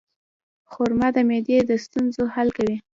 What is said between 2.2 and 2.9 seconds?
حل کوي.